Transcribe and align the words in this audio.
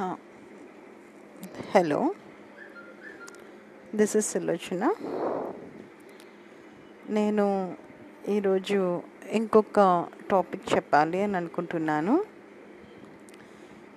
Hello 0.00 2.14
this 3.94 4.16
is 4.16 4.32
Sulochana 4.32 4.94
నేను 7.10 7.76
ఈరోజు 8.28 9.02
ఇంకొక 9.30 10.06
టాపిక్ 10.30 10.76
చెప్పాలి 10.76 11.22
అని 11.22 11.36
అనుకుంటున్నాను. 11.36 12.24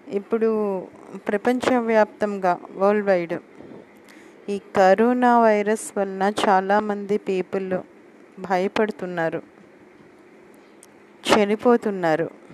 ఇప్పుడు 0.08 0.82
ప్రపంచవ్యాప్తంగా 1.16 2.60
వరల్డ్ 2.76 3.08
వైడ్ 3.08 3.40
ఈ 4.50 4.62
కరోనా 4.76 5.42
వైరస్ 5.42 5.98
వలన 5.98 6.34
చాలామంది 6.48 7.18
పీపుల్ 7.18 7.80
భయపడుతున్నారు 8.42 9.42
చనిపోతున్నారు. 11.24 12.51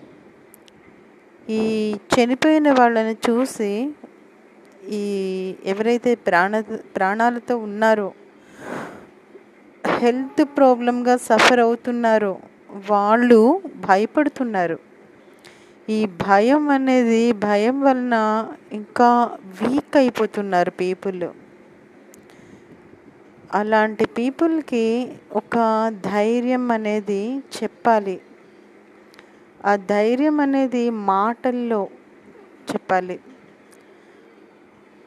ఈ 1.55 1.95
చనిపోయిన 2.13 2.71
వాళ్ళని 2.71 3.15
చూసి 3.29 3.71
ఈ 4.91 5.03
ఎవరైతే 5.65 6.15
ప్రాణ 6.15 6.59
ప్రాణాలతో 6.95 7.57
ఉన్నారో 7.57 8.13
హెల్త్ 9.99 10.41
ప్రాబ్లంగా 10.57 11.17
సఫర్ 11.17 11.59
అవుతున్నారో 11.59 12.33
వాళ్ళు 12.89 13.61
భయపడుతున్నారు. 13.87 14.77
ఈ 15.89 16.05
భయం 16.05 16.69
అనేది 16.69 17.31
భయం 17.31 17.81
వలన 17.81 18.15
ఇంకా 18.71 19.09
వీక్ 19.61 19.97
అయిపోతున్నారు 19.97 20.71
పీపుల్. 20.71 21.27
అలాంటి 23.53 24.05
పీపుల్కి 24.05 24.85
ఒక 25.35 25.57
ధైర్యం 26.13 26.71
అనేది 26.71 27.21
చెప్పాలి. 27.57 28.21
ఆ 29.65 29.75
ధైర్యం 29.75 30.39
అనేది 30.39 30.89
మాటల్లో 30.89 31.87
చెప్పాలి. 32.71 33.19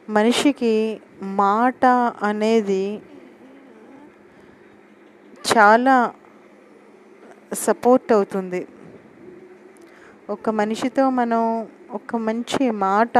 మనిషికి 0.09 1.01
మాట 1.23 1.85
అనేది 2.23 3.01
చాలా 5.55 6.13
సపోర్ట్ 7.53 8.11
అవుతుంది. 8.11 8.67
ఒక 10.29 10.49
మనిషితో 10.49 11.09
మనం 11.09 11.69
ఒక 11.91 12.15
మంచి 12.15 12.71
మాట 12.71 13.17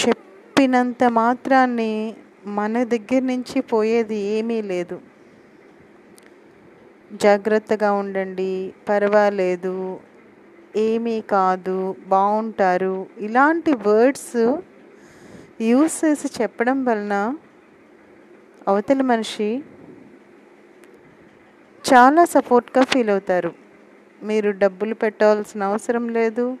చెప్పినంత 0.00 1.04
మాత్రాన్ని 1.04 2.16
మన 2.46 2.82
దగ్గర 2.82 3.22
నుంచి 3.22 3.60
పోయేది 3.60 4.16
ఏమీ 4.16 4.62
లేదు. 4.62 5.00
జాగ్రత్తగా 7.14 7.92
ఉండండి. 7.92 8.74
పర్వాలేదు. 8.88 10.00
ఏమీ 10.76 11.20
కాదు. 11.20 11.96
బాగుంటారు 12.06 13.06
ఇలాంటి 13.18 13.72
వర్డ్స్ 13.74 14.56
యూస్ 15.62 16.04
చేసి 16.04 16.42
చెప్పడం 16.42 16.84
వలన 16.84 17.34
అవతల 18.68 19.02
మనిషి 19.02 19.62
చాలా 21.94 22.24
సపోర్ట్గా 22.24 22.84
ఫీల్ 22.84 23.10
అవుతారు. 23.10 23.52
మీరు 24.22 24.50
డబ్బులు 24.50 24.94
పెట్టవలసిన 24.94 25.62
అవసరం 25.62 26.08
లేదు. 26.08 26.56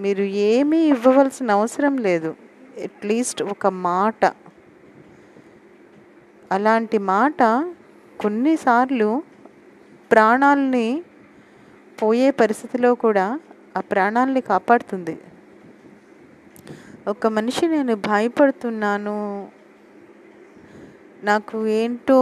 మీరు 0.00 0.22
ఏమీ 0.22 0.78
ఇవ్వవలసిన 0.78 1.50
అవసరం 1.50 1.96
లేదు. 1.96 2.34
అట్లీస్ట్ 2.82 3.42
ఒక 3.42 3.66
మాట. 3.66 4.32
అలాంటి 6.52 6.98
మాట 6.98 7.66
కొన్నిసార్లు 8.20 9.22
ప్రాణాలని 10.12 11.02
పోయే 12.02 12.30
పరిస్థితిలో 12.30 12.94
కూడా 12.94 13.40
ఆ 13.76 13.80
ప్రాణాలని 13.80 14.40
కాపాడుతుంది. 14.40 15.18
ఒక 17.08 17.26
మనిషి 17.26 17.66
నేను 17.66 17.94
భయపడుతున్నాను 17.96 19.18
నాకు 21.24 21.66
ఏంటో 21.66 22.18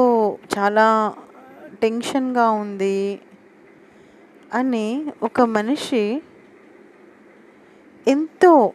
చాలా 0.58 1.14
టెన్షన్గా 1.82 2.50
ఉంది 2.50 3.20
అని 4.54 4.86
ఒక 5.22 5.40
మనిషి 5.40 6.22
ఎంతో 8.06 8.72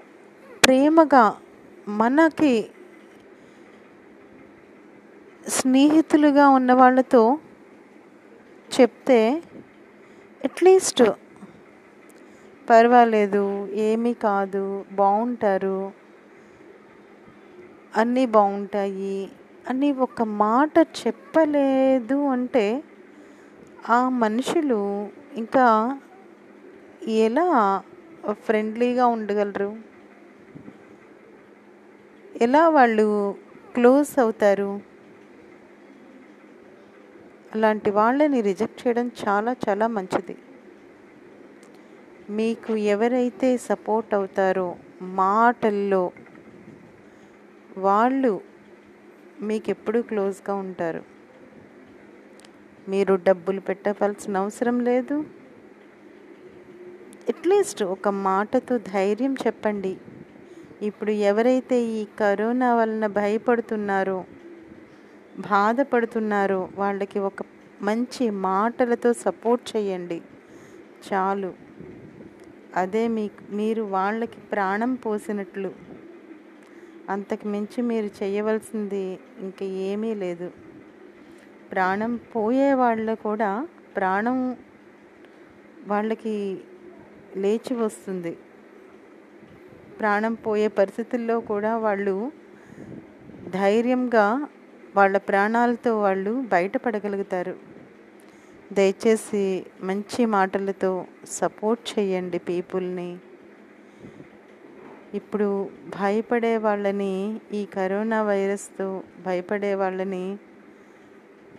ప్రేమగా 0.64 1.38
మనకి 1.88 2.70
స్నేహితులుగా 5.48 6.50
ఉన్న 6.50 6.74
వాళ్ళతో 6.74 7.40
చెప్తే 8.70 9.20
అట్లీస్ట్ 10.42 11.04
పర్వాలేదు 12.70 13.44
ఏమీ 13.86 14.14
కాదు 14.22 14.64
బాగుంటారు 14.92 15.78
అన్నీ 17.96 18.26
బాగుంటాయి 18.28 19.18
అని 19.70 19.92
ఒక 20.00 20.22
మాట 20.38 20.74
చెప్పలేదు 21.00 22.18
అంటే 22.28 22.66
ఆ 23.90 24.00
మనుషులు 24.16 24.80
ఇంకా 25.36 25.66
ఎలా 27.26 27.48
ఫ్రెండ్లీగా 28.46 29.06
ఉండగలరు? 29.08 29.70
ఎలా 32.42 32.70
వాళ్ళు 32.70 33.08
క్లోజ్ 33.74 34.20
అవుతారు? 34.20 34.70
అలాంటి 37.56 37.90
వాళ్ళని 37.92 38.42
రిజెక్ట్ 38.42 38.80
చేయడం 38.84 39.12
చాలా 39.24 39.56
చాలా 39.66 39.88
మంచిది. 39.88 40.36
మీకు 42.30 42.76
ఎవరైతే 42.76 43.50
సపోర్ట్ 43.58 44.14
అవుతారో 44.14 44.76
మాటల్లో 45.02 46.04
వాళ్ళు 47.78 48.32
మీకు 49.42 49.70
ఎప్పుడూ 49.70 50.02
క్లోజ్గా 50.02 50.56
ఉంటారు? 50.56 51.02
మీరు 52.90 53.14
డబ్బులు 53.24 53.60
పెట్టవలసిన 53.60 54.38
అవసరం 54.38 54.80
లేదు? 54.80 55.16
అట్లీస్ట్ 57.30 57.84
ఒక 57.84 58.08
మాటతో 58.08 58.78
ధైర్యం 58.78 59.34
చెప్పండి. 59.34 59.94
ఇప్పుడు 60.82 61.12
ఎవరైతే 61.12 61.78
ఈ 61.82 62.06
కరోనా 62.20 62.76
వలన 62.76 63.06
భయపడుతున్నారో 63.08 64.20
బాధపడుతున్నారో. 65.40 66.70
వాళ్ళకి 66.76 67.20
ఒక 67.20 67.44
మంచి 67.82 68.30
మాటలతో 68.30 69.14
సపోర్ట్ 69.14 69.78
చేయండి. 69.78 70.22
చాలు. 71.14 71.54
అదే 72.76 73.08
మీ 73.08 73.30
మీరు 73.52 73.82
వాళ్ళకి 73.84 74.38
ప్రాణం 74.40 74.96
పోసినట్లు. 74.96 75.74
అంతకు 77.10 77.48
మించి 77.48 77.82
మీరు 77.82 78.24
చేయవలసింది 78.24 79.20
ఇంక 79.40 79.64
ఏమీ 79.64 80.14
లేదు. 80.14 80.52
ప్రాణం 81.72 82.16
పోయే 82.16 82.74
వాళ్ళు 82.74 83.16
కూడా 83.16 83.68
ప్రాణం 83.96 84.58
వాళ్ళకి 85.88 86.62
లేచి 87.36 87.74
వస్తుంది. 87.74 88.38
ప్రాణం 90.00 90.34
పోయే 90.34 90.68
పరిస్థితుల్లో 90.68 91.40
కూడా 91.40 91.78
వాళ్ళు 91.78 92.32
ధైర్యంగా 93.50 94.48
వాళ్ళ 94.96 95.18
ప్రాణాలతో 95.18 96.02
వాళ్ళు 96.02 96.32
బయటపడగలుగుతారు. 96.32 97.56
దయచేసి 98.74 99.66
మంచి 99.82 100.26
మాటలతో 100.26 101.06
సపోర్ట్ 101.26 102.00
చేయండి 102.00 102.40
పీపుల్ని. 102.40 103.18
ఇప్పుడు 105.14 105.70
భయపడే 105.88 106.58
వాళ్ళని 106.58 107.40
ఈ 107.54 107.66
కరోనా 107.66 108.24
వైరస్తో 108.24 109.04
భయపడే 109.26 109.76
వాళ్ళని 109.76 110.38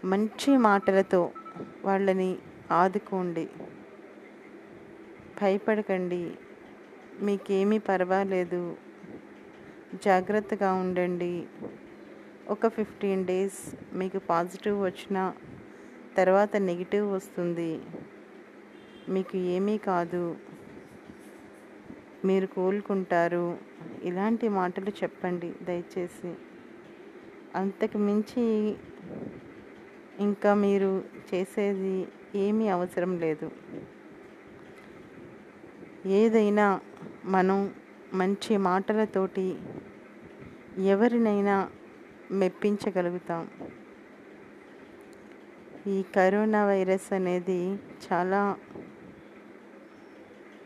మంచి 0.04 0.56
మాటలతో 0.56 1.30
వాళ్ళని 1.84 2.36
ఆదుకోండి. 2.70 3.48
భయపడకండి. 5.42 6.30
మీకేమీ 7.20 7.78
పర్వాలేదు. 7.78 8.76
జాగ్రత్తగా 10.04 10.72
ఉండండి. 10.72 11.44
ఒక 12.48 12.66
ఫిఫ్టీన్ 12.68 13.26
డేస్ 13.26 13.76
మీకు 13.94 14.18
పాజిటివ్ 14.18 14.82
వచ్చిన 14.82 15.34
తర్వాత 16.16 16.56
నెగిటివ్ 16.56 17.12
వస్తుంది. 17.12 17.80
మీకు 19.08 19.36
ఏమీ 19.36 19.78
కాదు. 19.78 20.36
మీరు 22.24 22.46
కోలుకుంటారు. 22.46 23.58
ఇలాంటి 24.02 24.48
మాటలు 24.48 24.90
చెప్పండి 24.90 25.54
దయచేసి. 25.62 26.34
అంతకు 27.54 27.98
మించి 27.98 28.76
ఇంకా 30.18 30.54
మీరు 30.54 31.04
చేసేది 31.34 32.08
ఏమీ 32.34 32.68
అవసరం 32.68 33.18
లేదు. 33.18 33.50
ఏదైనా 36.06 36.80
మనం 37.24 37.74
మంచి 38.14 38.56
మాటలతోటి 38.56 39.56
ఎవరినైనా 40.78 41.70
మెప్పించగలుగుతాం. 42.30 43.48
ఈ 45.86 46.02
కరోనా 46.02 46.66
వైరస్ 46.66 47.12
అనేది 47.12 47.78
చాలా 48.12 48.56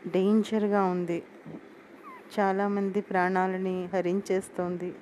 డేంజర్గా 0.06 0.84
ఉంది. 0.84 1.22
చాలామంది 2.40 3.00
ప్రాణాలని 3.00 3.88
హరించేస్తుంది. 3.94 4.94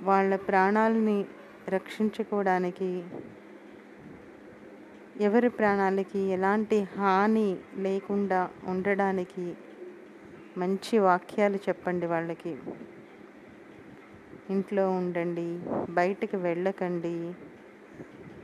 వాళ్ళ 0.00 0.36
ప్రాణాలని 0.36 1.24
రక్షించుకోవడానికి 1.68 3.04
ఎవరి 5.20 5.48
ప్రాణాలకి 5.48 6.18
ఎలాంటి 6.18 6.82
హాని 6.82 7.56
లేకుండా 7.76 8.50
ఉండడానికి 8.64 9.54
మంచి 10.56 10.98
వాక్యాలు 10.98 11.56
చెప్పండి 11.56 12.06
వాళ్ళకి. 12.06 12.56
ఇంట్లో 14.50 14.90
ఉండండి 14.90 15.60
బయటికి 15.90 16.36
వెళ్ళకండి. 16.36 17.34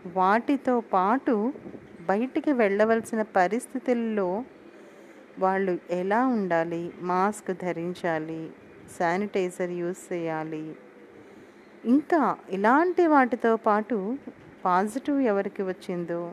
వాటితో 0.06 0.80
పాటు 0.80 1.52
బయటికి 2.00 2.52
వెళ్ళవలసిన 2.52 3.22
పరిస్థితుల్లో 3.22 4.44
వాళ్ళు 5.38 5.78
ఎలా 5.90 6.26
ఉండాలి? 6.26 6.92
మాస్క్ 7.00 7.58
ధరించాలి 7.62 8.50
శానిటైజర్ 8.98 9.70
యూస్ 9.70 10.12
చేయాలి. 10.12 10.76
ఇంకా 11.84 12.36
ఇలాంటి 12.50 13.06
వాటితో 13.06 13.56
పాటు 13.56 14.16
పాజిటివ్ 14.64 15.20
ఎవరికి 15.20 15.62
వచ్చిందో? 15.62 16.32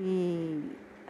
ఈ 0.00 0.60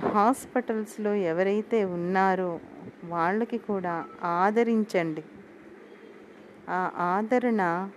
హాస్పిటల్స్లో 0.03 1.15
ఎవరైతే 1.15 1.85
ఉన్నారో 1.85 2.61
వాళ్ళకి 3.05 3.59
కూడా 3.59 4.05
ఆదరించండి. 4.25 5.23
ఆ 6.69 6.91
ఆదరణ 6.97 7.91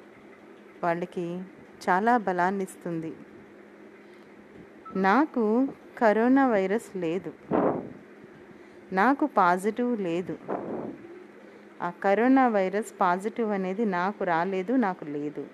వాళ్ళకి 0.83 1.43
చాలా 1.89 2.17
బలాన్ని 2.17 2.63
ఇస్తుంది 2.63 3.13
నాకు 4.95 5.67
కరోనా 5.97 6.47
వైరస్ 6.47 6.97
లేదు. 6.97 7.31
నాకు 8.93 9.25
పాజిటివ్ 9.25 10.01
లేదు. 10.01 10.37
ఆ 11.81 11.89
కరోనా 11.89 12.47
వైరస్ 12.47 12.93
పాజిటివ్ 13.01 13.51
అనేది 13.51 13.85
నాకు 13.85 14.23
రాలేదు 14.23 14.73
నాకు 14.73 15.05
లేదు. 15.05 15.47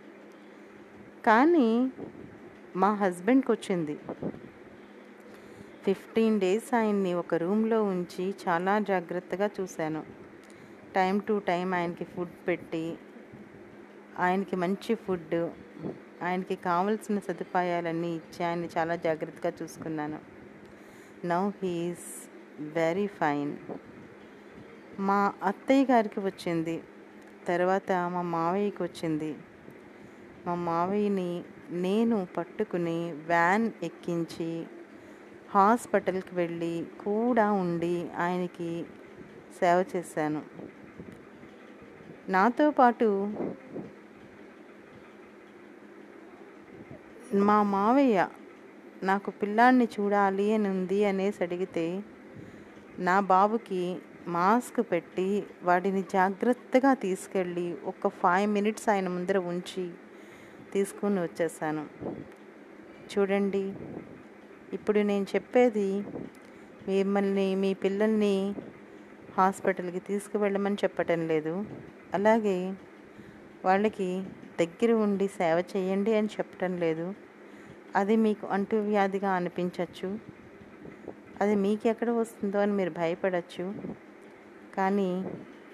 కానీ 1.25 1.92
మా 2.75 2.94
హస్బెండ్కి 2.94 3.51
వచ్చింది. 3.51 4.00
ఫిఫ్టీన్ 5.83 6.39
డేస్ 6.39 6.75
ఆయన్ని 6.75 7.13
ఒక 7.13 7.36
రూమ్లో 7.36 7.83
ఉంచి 7.83 8.36
చాలా 8.48 8.80
జాగ్రత్తగా 8.80 9.50
చూశాను. 9.62 10.23
టైం 10.95 11.19
టు 11.19 11.42
టైం 11.48 11.74
ఆయనకి 11.74 12.04
ఫుడ్ 12.04 12.48
పెట్టి 12.48 12.98
ఆయనకి 14.19 14.56
మంచి 14.56 14.95
ఫుడ్ 14.95 15.50
ఆయనకి 16.24 16.56
కావలసిన 16.56 17.19
సదుపాయాలన్నీ 17.19 18.16
ఇచ్చి 18.16 18.45
ఆయన్ని 18.45 18.69
చాలా 18.78 18.95
జాగ్రత్తగా 18.95 19.54
చూసుకున్నాను. 19.62 20.19
నౌ 21.28 21.50
హీఈస్ 21.50 22.30
వెరీ 22.60 23.07
ఫైన్ 23.07 23.57
మా 25.00 25.34
అత్తయ్య 25.44 25.86
గారికి 25.92 26.19
వచ్చింది. 26.19 26.84
తర్వాత 27.48 27.92
మా 27.92 28.22
మావయ్యకి 28.22 28.84
వచ్చింది. 28.84 29.36
మా 30.46 30.56
మావయ్యని 30.56 31.44
నేను 31.72 32.28
పట్టుకుని 32.38 33.12
వ్యాన్ 33.12 33.72
ఎక్కించి 33.84 34.66
హాస్పిటల్కి 35.54 36.36
వెళ్ళి 36.36 36.86
కూడా 37.06 37.51
ఉండి 37.51 38.10
ఆయనకి 38.18 38.86
సేవ 39.60 39.86
చేశాను. 39.96 40.42
నాతో 42.30 42.72
పాటు 42.72 43.08
మా 47.36 47.64
మావయ్య 47.64 48.28
నాకు 49.04 49.31
పిల్లాన్ని 49.31 49.88
చూడాలి 50.00 50.54
అని 50.54 50.68
ఉంది 50.70 51.06
అనేసి 51.06 51.44
అడిగితే 51.44 52.04
నా 53.00 53.20
బాబుకి 53.20 54.00
మాస్క్ 54.28 54.92
పెట్టి 54.92 55.46
వాడిని 55.64 56.04
జాగ్రత్తగా 56.04 56.94
తీసుకెళ్ళి 56.94 57.78
ఒక 57.86 58.08
ఫైవ్ 58.08 58.52
మినిట్స్ 58.52 58.90
ఆయన 58.90 59.08
ముందర 59.08 59.38
ఉంచి 59.38 59.92
తీసుకుని 60.74 61.20
వచ్చేసాను. 61.20 61.88
చూడండి 63.12 63.74
ఇప్పుడు 64.74 65.00
నేను 65.00 65.25
చెప్పేది 65.36 65.90
మిమ్మల్ని 66.88 67.56
మీ 67.56 67.74
పిల్లల్ని 67.74 68.56
హాస్పిటల్కి 69.38 70.00
తీసుకువెళ్ళమని 70.00 70.75
చెప్పటం 70.75 71.28
లేదు. 71.28 71.66
అలాగే 72.13 72.74
వాళ్ళకి 73.65 74.24
దగ్గర 74.60 74.92
ఉండి 74.92 75.27
సేవ 75.27 75.63
చేయండి 75.77 76.15
అని 76.15 76.27
చెప్పటం 76.27 76.77
లేదు. 76.77 77.13
అది 77.95 78.15
మీకు 78.15 78.48
అంటువ్యాధిగా 78.48 79.31
అనిపించవచ్చు 79.31 80.19
అది 81.42 81.56
మీకు 81.56 81.88
ఎక్కడ 81.88 82.10
వస్తుందో 82.10 82.60
అని 82.60 82.71
మీరు 82.71 82.89
భయపడచ్చు. 82.89 83.74
కానీ 84.75 85.25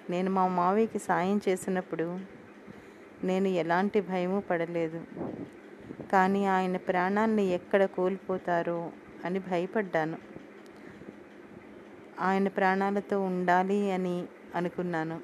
నేను 0.09 0.31
మా 0.31 0.47
మావయ్యకి 0.47 0.99
సాయం 0.99 1.41
చేసినప్పుడు 1.49 2.19
నేను 3.23 3.47
ఎలాంటి 3.47 4.01
భయము 4.01 4.39
పడలేదు. 4.39 5.03
కానీ 6.11 6.45
ఆయన 6.45 6.77
ప్రాణాన్ని 6.77 7.45
ఎక్కడ 7.45 7.85
కోల్పోతారో 7.85 8.91
అని 9.25 9.39
భయపడ్డాను. 9.39 10.17
ఆయన 12.19 12.47
ప్రాణాలతో 12.47 13.21
ఉండాలి 13.21 13.91
అని 13.91 14.25
అనుకున్నాను. 14.55 15.21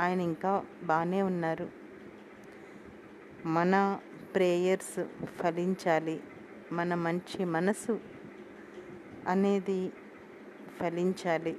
ఆయన 0.00 0.20
ఇంకా 0.20 0.64
బాగానే 0.82 1.22
ఉన్నారు. 1.22 1.68
మన 3.46 4.00
ప్రేయర్స్ 4.34 5.04
ఫలించాలి. 5.24 6.20
మన 6.72 6.94
మంచి 6.94 7.44
మనసు 7.44 8.00
అనేది 9.26 9.92
ఫలించాలి. 10.80 11.56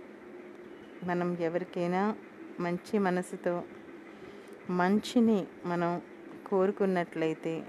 మనం 1.03 1.37
ఎవరికైనా 1.37 2.15
మంచి 2.59 2.99
మనసుతో 2.99 3.63
మంచిని 4.69 5.47
మనం 5.65 6.01
కోరుకున్నట్లయితే 6.47 7.63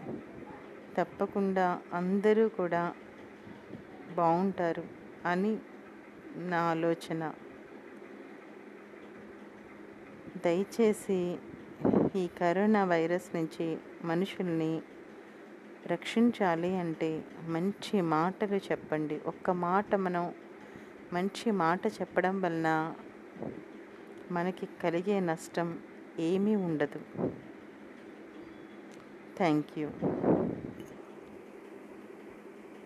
తప్పకుండా 0.96 1.82
అందరూ 1.92 2.48
కూడా 2.48 2.94
బాగుంటారు 4.16 4.84
అని 5.26 5.56
నా 6.36 6.60
ఆలోచన. 6.60 7.32
దయచేసి 10.44 11.36
ఈ 12.16 12.28
కరోనా 12.40 12.84
వైరస్ 12.84 13.36
నుంచి 13.36 13.76
మనుషుల్ని 14.04 14.82
రక్షించాలి 15.86 16.76
అంటే 16.76 17.24
మంచి 17.46 18.00
మాటలు 18.00 18.56
చెప్పండి. 18.56 19.20
ఒక్క 19.26 19.50
మాట 19.50 19.94
మనం 19.94 20.34
మంచి 21.12 21.50
మాట 21.50 21.86
చెప్పడం 21.86 22.40
వలన 22.40 22.94
మనకి 24.30 24.68
కలిగే 24.82 25.20
నష్టం 25.20 25.78
ఏమీ 26.18 26.54
ఉండదు. 26.54 27.00
Thank 29.36 29.78
you. 29.78 29.88